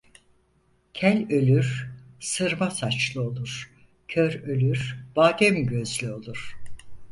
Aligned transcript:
Kel 0.93 1.23
ölür, 1.29 1.89
sırma 2.19 2.71
saçlı 2.71 3.21
olur; 3.21 3.71
kör 4.07 4.33
ölür, 4.43 4.97
badem 5.15 5.67
gözlü 5.67 6.13
olur. 6.13 6.57